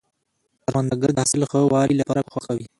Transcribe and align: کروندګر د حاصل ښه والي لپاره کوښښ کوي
کروندګر 0.65 1.09
د 1.13 1.17
حاصل 1.23 1.41
ښه 1.49 1.59
والي 1.73 1.95
لپاره 2.01 2.21
کوښښ 2.31 2.43
کوي 2.49 2.65